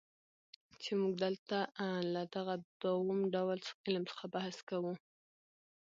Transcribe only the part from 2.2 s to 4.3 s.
دغه دووم ډول علم څخه